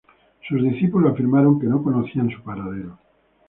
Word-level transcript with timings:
Sus 0.49 0.63
discípulos 0.63 1.13
afirmaron 1.13 1.59
que 1.59 1.67
no 1.67 1.83
conocían 1.83 2.31
su 2.31 2.41
paradero. 2.41 2.97